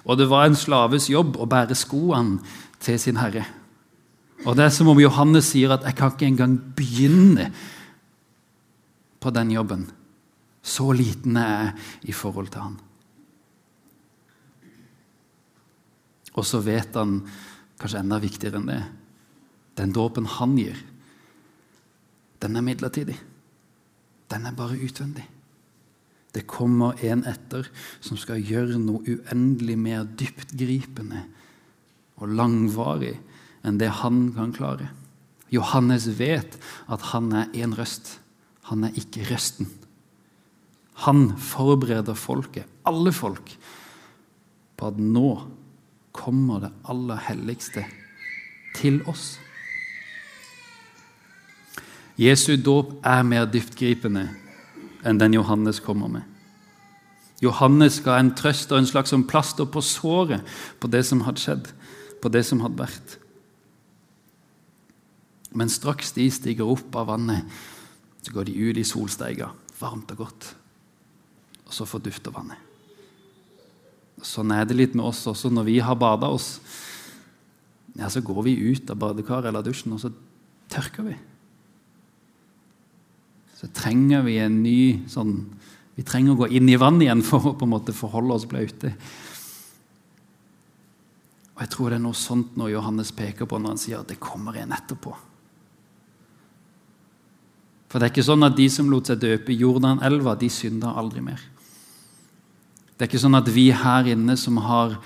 Og 0.05 0.19
det 0.19 0.29
var 0.31 0.47
en 0.47 0.59
slaves 0.59 1.11
jobb 1.11 1.37
å 1.37 1.49
bære 1.49 1.77
skoene 1.79 2.41
til 2.83 2.99
sin 3.01 3.21
herre. 3.21 3.45
Og 4.45 4.57
Det 4.57 4.65
er 4.65 4.71
som 4.71 4.89
om 4.89 5.01
Johannes 5.01 5.51
sier 5.53 5.73
at 5.73 5.83
'jeg 5.83 5.97
kan 5.97 6.11
ikke 6.11 6.27
engang 6.27 6.59
begynne 6.77 7.53
på 9.21 9.31
den 9.31 9.51
jobben'. 9.51 9.91
Så 10.63 10.93
liten 10.93 11.37
er 11.37 11.65
jeg 11.65 11.75
i 12.03 12.13
forhold 12.13 12.49
til 12.49 12.61
han. 12.61 12.81
Og 16.35 16.45
så 16.45 16.61
vet 16.61 16.95
han, 16.95 17.23
kanskje 17.79 17.99
enda 17.99 18.19
viktigere 18.19 18.57
enn 18.57 18.67
det, 18.67 18.83
den 19.77 19.93
dåpen 19.93 20.27
han 20.27 20.57
gir, 20.57 20.77
den 22.41 22.57
er 22.57 22.61
midlertidig. 22.61 23.17
Den 24.31 24.47
er 24.47 24.53
bare 24.53 24.77
utvendig. 24.77 25.25
Det 26.37 26.45
kommer 26.45 26.99
en 27.07 27.25
etter 27.25 27.65
som 28.05 28.19
skal 28.21 28.45
gjøre 28.45 28.77
noe 28.77 29.01
uendelig 29.09 29.79
mer 29.81 30.05
dyptgripende 30.21 31.23
og 32.21 32.35
langvarig 32.37 33.15
enn 33.65 33.81
det 33.81 33.89
han 34.03 34.29
kan 34.37 34.53
klare. 34.53 34.91
Johannes 35.49 36.11
vet 36.19 36.59
at 36.93 37.09
han 37.15 37.33
er 37.33 37.53
én 37.57 37.73
røst. 37.79 38.19
Han 38.69 38.85
er 38.85 38.99
ikke 39.01 39.25
røsten. 39.31 39.71
Han 41.07 41.31
forbereder 41.41 42.17
folket, 42.17 42.69
alle 42.89 43.13
folk, 43.13 43.53
på 44.77 44.89
at 44.91 45.01
nå 45.01 45.31
kommer 46.17 46.65
det 46.65 46.73
aller 46.89 47.21
helligste 47.29 47.85
til 48.77 49.03
oss. 49.09 49.37
Jesu 52.17 52.57
dåp 52.57 52.97
er 53.05 53.25
mer 53.29 53.45
dyptgripende 53.49 54.29
enn 55.07 55.21
den 55.21 55.37
Johannes 55.37 55.81
kommer 55.81 56.11
med. 56.11 56.25
Johannes 57.45 58.01
ga 58.01 58.17
en 58.19 58.33
trøst 58.37 58.73
og 58.73 58.81
en 58.81 58.89
slags 58.89 59.13
sånn 59.13 59.27
plaster 59.29 59.69
på 59.69 59.83
såret 59.85 60.45
på 60.81 60.89
det 60.89 61.05
som 61.07 61.23
hadde 61.27 61.43
skjedd, 61.43 61.71
på 62.23 62.33
det 62.33 62.43
som 62.49 62.63
hadde 62.65 62.81
vært. 62.81 63.17
Men 65.57 65.73
straks 65.73 66.15
de 66.17 66.27
stiger 66.33 66.69
opp 66.69 66.97
av 66.97 67.11
vannet, 67.13 67.45
så 68.25 68.33
går 68.35 68.49
de 68.49 68.57
ut 68.57 68.81
i 68.81 68.87
solsteiga, 68.89 69.51
varmt 69.79 70.11
og 70.17 70.25
godt. 70.25 70.49
Og 71.67 71.77
så 71.77 71.87
fordufter 71.89 72.35
vannet. 72.35 72.59
Sånn 74.25 74.51
er 74.55 74.65
det 74.65 74.79
litt 74.79 74.97
med 74.97 75.05
oss 75.05 75.27
også 75.29 75.51
når 75.53 75.69
vi 75.69 75.79
har 75.85 75.99
bada 76.01 76.31
oss. 76.33 76.57
Ja, 77.97 78.09
Så 78.09 78.21
går 78.25 78.43
vi 78.45 78.73
ut 78.73 78.91
av 78.91 78.99
badekaret 79.01 79.49
eller 79.49 79.65
dusjen, 79.65 79.93
og 79.93 80.01
så 80.01 80.13
tørker 80.73 81.05
vi 81.05 81.17
så 83.57 83.69
trenger 83.73 84.25
vi 84.27 84.39
en 84.43 84.63
ny 84.63 84.81
sånn 85.09 85.39
Vi 85.97 86.05
trenger 86.05 86.35
å 86.35 86.43
gå 86.43 86.51
inn 86.53 86.69
i 86.69 86.77
vannet 86.77 87.07
igjen 87.07 87.23
for 87.25 87.41
å 87.41 87.55
på 87.57 87.65
en 87.65 87.73
måte 87.73 87.95
forholde 87.97 88.35
oss 88.35 88.45
blaute. 88.45 88.91
Og 91.55 91.63
Jeg 91.63 91.71
tror 91.73 91.89
det 91.89 91.97
er 91.97 92.03
noe 92.05 92.19
sånt 92.21 92.59
når 92.61 92.75
Johannes 92.75 93.15
peker 93.17 93.49
på 93.49 93.57
når 93.57 93.73
han 93.73 93.81
sier 93.81 94.03
at 94.03 94.11
det 94.13 94.19
kommer 94.21 94.59
en 94.61 94.75
etterpå. 94.77 95.15
For 97.89 97.97
det 97.97 98.11
er 98.11 98.13
ikke 98.13 98.27
sånn 98.29 98.45
at 98.45 98.59
de 98.59 98.67
som 98.69 98.91
lot 98.93 99.09
seg 99.09 99.23
døpe 99.23 99.55
i 99.55 99.57
Jordanelva, 99.63 100.35
de 100.37 100.51
synda 100.53 100.93
aldri 101.01 101.25
mer. 101.25 101.41
Det 102.93 103.07
er 103.07 103.09
ikke 103.09 103.25
sånn 103.25 103.41
at 103.41 103.49
vi 103.57 103.71
her 103.73 104.13
inne 104.13 104.37
som 104.37 104.61
har 104.67 104.99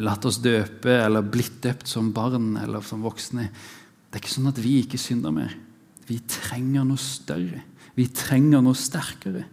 latt 0.00 0.24
oss 0.24 0.38
døpe 0.40 0.94
eller 1.02 1.26
blitt 1.26 1.60
døpt 1.66 1.90
som 1.90 2.14
barn 2.16 2.54
eller 2.62 2.80
som 2.86 3.04
voksne, 3.04 3.50
det 3.50 4.16
er 4.16 4.24
ikke 4.24 4.38
sånn 4.38 4.48
at 4.48 4.60
vi 4.64 4.78
ikke 4.80 5.00
synder 5.00 5.36
mer. 5.36 5.52
Vi 6.08 6.16
trenger 6.32 6.88
noe 6.88 7.00
større. 7.00 7.60
Vi 8.00 8.06
trenger 8.16 8.62
noe 8.64 8.78
sterkere. 8.78 9.44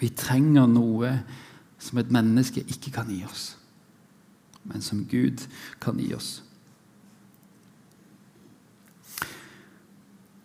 Vi 0.00 0.08
trenger 0.16 0.66
noe 0.66 1.12
som 1.78 2.00
et 2.00 2.10
menneske 2.10 2.64
ikke 2.66 2.90
kan 2.96 3.10
gi 3.12 3.20
oss, 3.28 3.52
men 4.66 4.82
som 4.82 5.04
Gud 5.06 5.44
kan 5.80 6.00
gi 6.02 6.10
oss. 6.16 6.40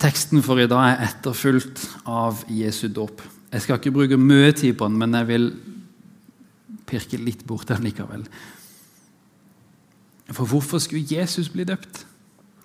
Teksten 0.06 0.44
for 0.46 0.62
i 0.62 0.70
dag 0.70 0.92
er 0.92 1.06
etterfulgt 1.08 1.88
av 2.06 2.44
Jesu 2.52 2.92
dåp. 2.94 3.24
Jeg 3.50 3.64
skal 3.64 3.80
ikke 3.80 3.96
bruke 3.96 4.20
mye 4.22 4.52
tid 4.54 4.76
på 4.78 4.86
den, 4.92 5.00
men 5.02 5.18
jeg 5.18 5.32
vil 5.32 5.54
pirke 6.86 7.18
litt 7.18 7.42
bort 7.48 7.72
den 7.72 7.88
likevel. 7.88 8.28
For 10.30 10.46
hvorfor 10.46 10.84
skulle 10.84 11.08
Jesus 11.10 11.50
bli 11.50 11.66
døpt? 11.66 12.06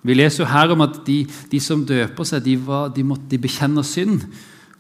Vi 0.07 0.17
leser 0.17 0.45
jo 0.45 0.49
her 0.49 0.73
om 0.73 0.81
at 0.85 1.03
de, 1.07 1.19
de 1.53 1.61
som 1.61 1.83
døper 1.87 2.29
seg, 2.29 2.45
de, 2.47 2.57
var, 2.65 2.89
de 2.95 3.05
måtte 3.05 3.41
bekjenne 3.41 3.85
synd. 3.85 4.25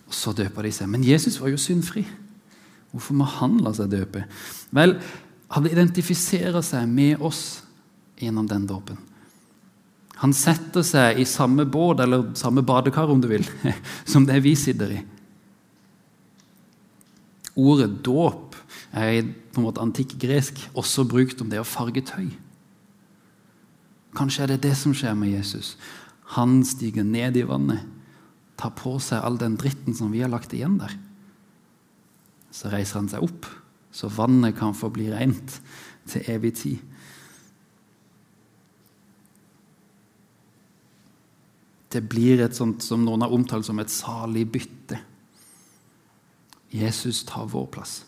Og 0.08 0.16
så 0.16 0.32
døper 0.36 0.66
de 0.66 0.72
seg. 0.74 0.88
Men 0.90 1.04
Jesus 1.06 1.36
var 1.42 1.52
jo 1.52 1.60
syndfri. 1.60 2.06
Hvorfor 2.90 3.18
må 3.18 3.28
han 3.38 3.60
la 3.62 3.74
seg 3.76 3.92
døpe? 3.92 4.24
Vel, 4.74 4.96
han 5.54 5.68
identifiserer 5.68 6.64
seg 6.64 6.88
med 6.90 7.22
oss 7.26 7.60
gjennom 8.20 8.48
den 8.50 8.66
dåpen. 8.70 8.98
Han 10.20 10.34
setter 10.36 10.84
seg 10.84 11.20
i 11.20 11.28
samme 11.28 11.64
båt, 11.64 12.02
eller 12.04 12.32
samme 12.36 12.64
badekar, 12.66 13.08
om 13.08 13.22
du 13.22 13.30
vil, 13.30 13.46
som 14.12 14.26
det 14.28 14.42
vi 14.44 14.52
sitter 14.58 14.98
i. 14.98 15.00
Ordet 17.60 17.92
dåp 18.04 18.56
er 18.96 19.24
på 19.50 19.60
en 19.60 19.66
måte 19.66 19.82
antikk 19.82 20.14
gresk 20.20 20.58
også 20.78 21.06
brukt 21.08 21.40
om 21.42 21.48
det 21.50 21.60
å 21.60 21.66
farge 21.66 22.02
tøy. 22.06 22.28
Kanskje 24.16 24.44
er 24.44 24.52
det 24.52 24.62
det 24.66 24.74
som 24.78 24.94
skjer 24.96 25.14
med 25.18 25.32
Jesus. 25.32 25.76
Han 26.36 26.60
stiger 26.66 27.06
ned 27.06 27.38
i 27.38 27.46
vannet, 27.46 27.82
tar 28.58 28.74
på 28.76 28.96
seg 29.02 29.22
all 29.24 29.38
den 29.40 29.56
dritten 29.58 29.96
som 29.96 30.10
vi 30.12 30.22
har 30.22 30.30
lagt 30.30 30.52
igjen 30.54 30.78
der. 30.80 30.92
Så 32.54 32.70
reiser 32.70 33.00
han 33.00 33.10
seg 33.10 33.24
opp, 33.24 33.46
så 33.94 34.10
vannet 34.12 34.58
kan 34.58 34.74
få 34.76 34.90
bli 34.94 35.08
rent 35.12 35.60
til 36.10 36.26
evig 36.30 36.54
tid. 36.58 36.86
Det 41.90 42.02
blir 42.06 42.42
et 42.44 42.54
sånt 42.54 42.84
som 42.86 43.02
noen 43.02 43.24
har 43.24 43.34
omtalt 43.34 43.66
som 43.66 43.80
et 43.82 43.90
salig 43.90 44.44
bytte. 44.50 45.00
Jesus 46.70 47.24
tar 47.26 47.48
vår 47.50 47.66
plass. 47.74 48.04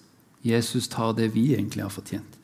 Jesus 0.46 0.86
tar 0.90 1.16
det 1.18 1.32
vi 1.34 1.48
egentlig 1.54 1.82
har 1.82 1.90
fortjent. 1.90 2.38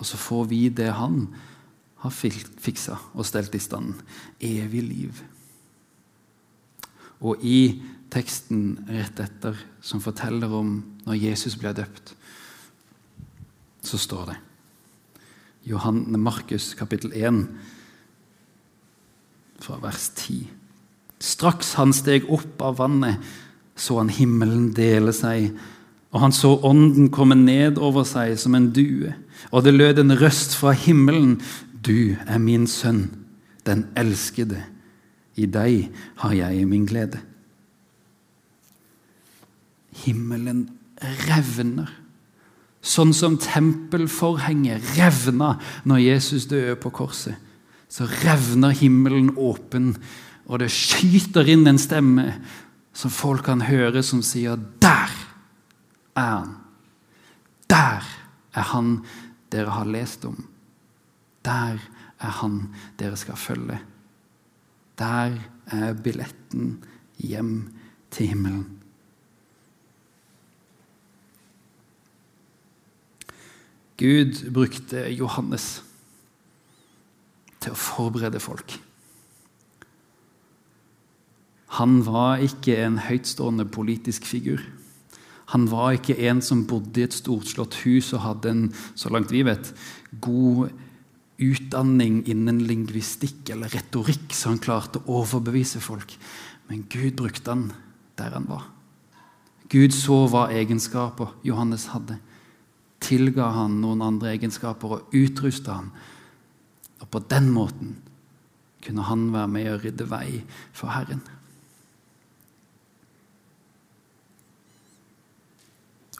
Og 0.00 0.08
så 0.08 0.18
får 0.18 0.46
vi 0.50 0.62
det 0.72 0.90
han 0.96 1.26
har 2.00 2.12
fiksa 2.14 2.96
og 3.12 3.26
stelt 3.28 3.54
i 3.54 3.60
stand. 3.60 3.94
Evig 4.40 4.82
liv. 4.82 5.22
Og 7.20 7.42
i 7.44 7.82
teksten 8.10 8.80
rett 8.88 9.20
etter, 9.20 9.58
som 9.84 10.00
forteller 10.02 10.50
om 10.56 10.78
når 11.04 11.20
Jesus 11.20 11.56
ble 11.60 11.74
døpt, 11.76 12.14
så 13.84 14.00
står 14.00 14.32
det 14.32 14.38
Johanne 15.68 16.18
Markus 16.18 16.72
kapittel 16.74 17.12
1, 17.12 17.42
fra 19.60 19.76
vers 19.82 20.08
10. 20.16 20.48
Straks 21.20 21.74
han 21.76 21.92
steg 21.92 22.30
opp 22.32 22.62
av 22.64 22.78
vannet, 22.80 23.20
så 23.76 23.98
han 24.00 24.12
himmelen 24.12 24.70
dele 24.76 25.12
seg, 25.16 25.52
og 26.10 26.24
han 26.24 26.34
så 26.34 26.56
ånden 26.66 27.10
komme 27.14 27.36
ned 27.38 27.78
over 27.78 28.04
seg 28.08 28.34
som 28.40 28.56
en 28.58 28.70
due. 28.74 29.12
Og 29.54 29.64
det 29.64 29.76
lød 29.76 30.02
en 30.02 30.16
røst 30.18 30.56
fra 30.58 30.72
himmelen. 30.74 31.38
Du 31.86 32.16
er 32.26 32.42
min 32.42 32.66
sønn, 32.66 33.06
den 33.66 33.86
elskede. 33.98 34.64
I 35.38 35.46
deg 35.46 35.92
har 36.22 36.34
jeg 36.34 36.66
min 36.66 36.88
glede. 36.90 37.20
Himmelen 40.02 40.66
revner, 41.28 41.88
sånn 42.82 43.12
som 43.16 43.38
tempelforhenget 43.40 44.96
revna 44.96 45.54
når 45.88 46.02
Jesus 46.02 46.48
døde 46.50 46.74
på 46.80 46.90
korset. 46.90 47.38
Så 47.90 48.06
revner 48.24 48.74
himmelen 48.76 49.32
åpen, 49.38 49.94
og 50.50 50.62
det 50.62 50.70
skyter 50.74 51.46
inn 51.50 51.66
en 51.70 51.78
stemme 51.78 52.32
som 52.96 53.12
folk 53.14 53.46
kan 53.46 53.62
høre, 53.62 54.02
som 54.02 54.22
sier 54.22 54.56
'Der 54.56 55.19
er 56.16 56.36
han'. 56.36 56.56
Der 57.70 58.02
er 58.54 58.62
han 58.62 59.04
dere 59.52 59.70
har 59.70 59.84
lest 59.84 60.24
om. 60.24 60.48
Der 61.44 61.78
er 62.20 62.30
han 62.40 62.74
dere 62.98 63.16
skal 63.16 63.36
følge. 63.36 63.80
Der 64.98 65.38
er 65.66 65.92
billetten 65.94 66.84
hjem 67.18 67.72
til 68.10 68.26
himmelen. 68.26 68.80
Gud 74.00 74.52
brukte 74.52 75.08
Johannes 75.12 75.82
til 77.60 77.74
å 77.74 77.76
forberede 77.76 78.40
folk. 78.40 78.78
Han 81.76 82.00
var 82.06 82.40
ikke 82.40 82.78
en 82.80 82.96
høytstående 83.04 83.66
politisk 83.68 84.24
figur. 84.24 84.64
Han 85.50 85.66
var 85.70 85.96
ikke 85.96 86.18
en 86.30 86.42
som 86.44 86.66
bodde 86.70 87.02
i 87.02 87.06
et 87.08 87.16
storslått 87.16 87.80
hus 87.84 88.12
og 88.14 88.24
hadde 88.24 88.52
en 88.52 88.62
så 88.94 89.10
langt 89.10 89.32
vi 89.34 89.42
vet, 89.46 89.72
god 90.22 90.70
utdanning 91.40 92.20
innen 92.28 92.60
lingvistikk 92.68 93.50
eller 93.54 93.72
retorikk, 93.72 94.30
så 94.36 94.52
han 94.52 94.62
klarte 94.62 95.00
å 95.00 95.22
overbevise 95.22 95.80
folk. 95.82 96.12
Men 96.68 96.84
Gud 96.92 97.16
brukte 97.18 97.54
han 97.54 97.70
der 98.20 98.36
han 98.36 98.46
var. 98.50 98.68
Gud 99.70 99.94
så 99.94 100.24
hva 100.30 100.48
egenskaper 100.54 101.32
Johannes 101.46 101.88
hadde. 101.94 102.18
Tilga 103.00 103.48
han 103.54 103.80
noen 103.80 104.02
andre 104.04 104.34
egenskaper 104.34 104.96
og 104.96 105.14
utrusta 105.16 105.78
han. 105.78 105.90
Og 107.00 107.08
på 107.10 107.22
den 107.30 107.48
måten 107.54 107.96
kunne 108.84 109.06
han 109.08 109.28
være 109.32 109.52
med 109.54 109.68
og 109.72 109.84
rydde 109.86 110.08
vei 110.10 110.40
for 110.76 110.92
Herren. 110.92 111.22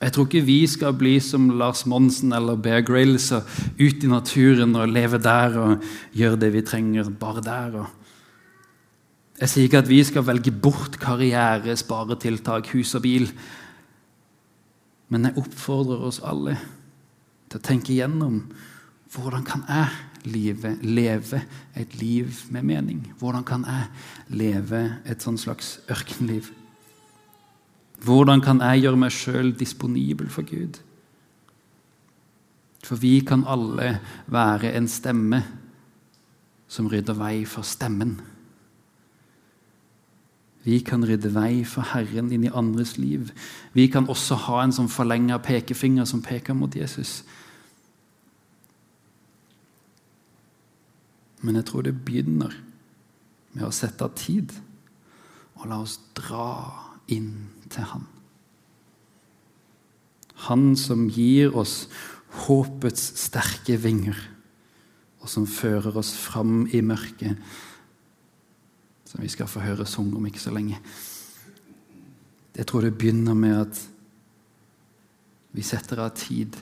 Jeg 0.00 0.14
tror 0.14 0.26
ikke 0.26 0.46
vi 0.46 0.60
skal 0.64 0.94
bli 0.96 1.18
som 1.20 1.50
Lars 1.60 1.82
Monsen 1.84 2.32
eller 2.32 2.56
Bear 2.56 2.80
Grylls 2.88 3.26
og 3.36 3.48
ut 3.76 4.04
i 4.04 4.08
naturen 4.08 4.72
og 4.80 4.88
leve 4.88 5.20
der 5.20 5.58
og 5.60 5.88
gjøre 6.16 6.38
det 6.40 6.52
vi 6.54 6.62
trenger 6.64 7.10
bare 7.20 7.42
der. 7.44 7.76
Jeg 9.42 9.52
sier 9.52 9.68
ikke 9.68 9.82
at 9.82 9.90
vi 9.90 10.00
skal 10.04 10.24
velge 10.24 10.52
bort 10.52 10.96
karriere, 11.00 11.76
sparetiltak, 11.76 12.72
hus 12.72 12.94
og 12.96 13.04
bil. 13.04 13.28
Men 15.12 15.28
jeg 15.28 15.36
oppfordrer 15.42 16.06
oss 16.08 16.22
alle 16.24 16.56
til 17.50 17.60
å 17.60 17.66
tenke 17.66 17.92
igjennom 17.92 18.40
hvordan 19.10 19.44
kan 19.44 19.66
jeg 19.68 20.30
leve, 20.32 20.76
leve 20.80 21.42
et 21.76 21.96
liv 22.00 22.40
med 22.48 22.64
mening? 22.68 23.04
Hvordan 23.18 23.44
kan 23.44 23.68
jeg 23.68 24.38
leve 24.38 24.84
et 25.04 25.20
sånn 25.20 25.40
slags 25.40 25.78
ørkenliv? 25.90 26.52
Hvordan 28.04 28.40
kan 28.40 28.62
jeg 28.64 28.86
gjøre 28.86 29.00
meg 29.00 29.12
sjøl 29.12 29.52
disponibel 29.56 30.30
for 30.32 30.46
Gud? 30.48 30.78
For 32.84 32.96
vi 32.96 33.20
kan 33.20 33.44
alle 33.44 33.98
være 34.26 34.72
en 34.76 34.88
stemme 34.88 35.42
som 36.70 36.88
rydder 36.88 37.18
vei 37.18 37.44
for 37.44 37.66
stemmen. 37.66 38.16
Vi 40.64 40.80
kan 40.84 41.04
rydde 41.04 41.32
vei 41.34 41.64
for 41.64 41.84
Herren 41.92 42.32
inn 42.32 42.44
i 42.44 42.52
andres 42.52 42.96
liv. 43.00 43.30
Vi 43.72 43.86
kan 43.92 44.08
også 44.08 44.36
ha 44.46 44.62
en 44.62 44.74
sånn 44.76 44.90
forlenga 44.92 45.40
pekefinger 45.44 46.08
som 46.08 46.24
peker 46.24 46.56
mot 46.56 46.76
Jesus. 46.76 47.20
Men 51.40 51.56
jeg 51.56 51.68
tror 51.68 51.84
det 51.84 51.96
begynner 52.04 52.52
med 53.56 53.64
å 53.66 53.72
sette 53.74 54.04
av 54.04 54.16
tid 54.16 54.52
og 55.56 55.66
la 55.68 55.80
oss 55.82 55.98
dra 56.16 56.89
inn 57.12 57.50
til 57.70 57.86
Han. 57.92 58.06
Han 60.48 60.72
som 60.78 61.08
gir 61.12 61.52
oss 61.58 61.84
håpets 62.46 63.02
sterke 63.26 63.76
vinger, 63.80 64.16
og 65.20 65.28
som 65.28 65.48
fører 65.48 65.98
oss 66.00 66.14
fram 66.16 66.64
i 66.72 66.80
mørket, 66.80 67.36
som 69.04 69.20
vi 69.20 69.28
skal 69.28 69.50
få 69.50 69.62
høre 69.64 69.86
sunget 69.88 70.16
om 70.16 70.28
ikke 70.30 70.40
så 70.40 70.54
lenge. 70.54 70.78
Jeg 72.56 72.66
tror 72.66 72.86
det 72.86 72.96
begynner 72.96 73.36
med 73.36 73.56
at 73.66 73.80
vi 75.52 75.66
setter 75.66 76.00
av 76.04 76.14
tid, 76.16 76.56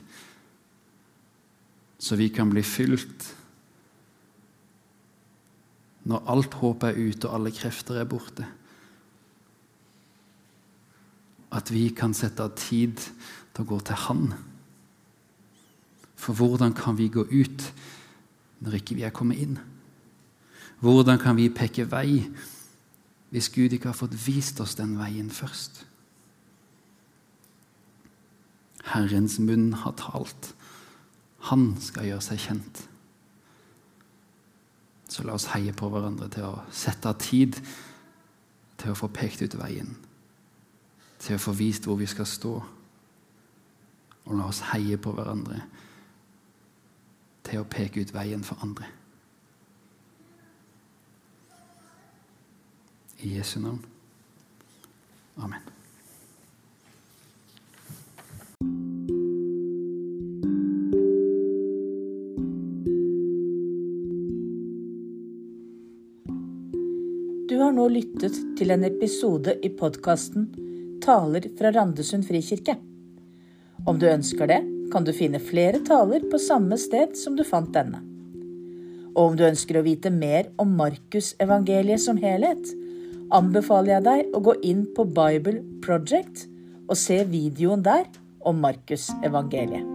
så 1.99 2.17
vi 2.17 2.29
kan 2.33 2.49
bli 2.49 2.63
fylt 2.65 3.27
når 6.09 6.29
alt 6.31 6.55
håp 6.61 6.85
er 6.87 6.97
ute 6.97 7.27
og 7.27 7.35
alle 7.35 7.51
krefter 7.53 7.99
er 7.99 8.07
borte 8.09 8.47
at 11.51 11.71
vi 11.73 11.89
kan 11.95 12.13
sette 12.13 12.45
av 12.45 12.53
tid 12.59 12.99
til 12.99 13.63
å 13.63 13.69
gå 13.73 13.79
til 13.85 13.99
Han. 14.05 14.23
For 16.19 16.37
hvordan 16.37 16.75
kan 16.77 16.97
vi 16.99 17.09
gå 17.11 17.25
ut 17.25 17.65
når 18.59 18.79
ikke 18.79 18.97
vi 18.99 19.05
er 19.07 19.15
kommet 19.15 19.41
inn? 19.41 19.57
Hvordan 20.83 21.19
kan 21.19 21.37
vi 21.39 21.49
peke 21.51 21.87
vei 21.89 22.27
hvis 23.29 23.49
Gud 23.53 23.73
ikke 23.73 23.91
har 23.91 23.97
fått 23.97 24.17
vist 24.25 24.59
oss 24.61 24.77
den 24.79 24.97
veien 24.99 25.29
først? 25.33 25.85
Herrens 28.89 29.37
munn 29.43 29.71
har 29.83 29.93
talt. 29.99 30.53
Han 31.51 31.75
skal 31.81 32.09
gjøre 32.09 32.25
seg 32.25 32.41
kjent. 32.41 32.83
Så 35.09 35.25
la 35.25 35.35
oss 35.37 35.49
heie 35.53 35.73
på 35.73 35.89
hverandre 35.89 36.29
til 36.33 36.47
å 36.49 36.61
sette 36.73 37.09
av 37.09 37.17
tid 37.21 37.57
til 38.79 38.93
å 38.93 38.97
få 38.97 39.09
pekt 39.13 39.41
ut 39.45 39.57
veien 39.59 39.97
til 41.19 41.35
å 41.35 41.41
få 41.41 41.53
vist 41.57 41.87
hvor 41.87 41.99
vi 41.99 42.07
skal 42.09 42.27
stå. 42.27 42.53
Og 44.25 44.37
la 44.37 44.47
oss 44.47 44.61
heie 44.71 44.97
på 45.01 45.13
hverandre 45.15 45.61
til 47.49 47.61
å 47.61 47.67
peke 47.69 48.03
ut 48.03 48.13
veien 48.13 48.45
for 48.45 48.61
andre. 48.63 48.87
I 53.19 53.35
Jesu 53.35 53.59
navn. 53.59 53.81
Amen. 55.39 55.65
Du 67.49 67.57
har 67.57 67.73
nå 67.75 67.89
lyttet 67.91 68.37
til 68.55 68.71
en 68.71 68.85
episode 68.87 69.57
i 69.65 69.71
podkasten 69.73 70.47
Taler 71.03 71.47
fra 71.57 71.71
Randesund 71.75 72.27
frikirke. 72.27 72.75
Om 73.87 73.99
du 73.99 74.07
ønsker 74.09 74.49
det, 74.51 74.59
kan 74.93 75.05
du 75.05 75.13
finne 75.15 75.41
flere 75.41 75.81
taler 75.85 76.25
på 76.31 76.39
samme 76.41 76.77
sted 76.81 77.15
som 77.17 77.37
du 77.37 77.45
fant 77.47 77.71
denne. 77.75 78.01
Og 79.15 79.31
om 79.31 79.37
du 79.37 79.45
ønsker 79.47 79.79
å 79.79 79.85
vite 79.85 80.11
mer 80.13 80.49
om 80.61 80.73
Markusevangeliet 80.79 82.01
som 82.03 82.19
helhet, 82.21 82.73
anbefaler 83.35 83.97
jeg 83.97 84.07
deg 84.07 84.33
å 84.37 84.43
gå 84.49 84.57
inn 84.65 84.87
på 84.95 85.05
Bible 85.13 85.61
Project 85.85 86.47
og 86.89 86.97
se 86.97 87.21
videoen 87.29 87.85
der 87.85 88.09
om 88.45 88.61
Markusevangeliet. 88.65 89.88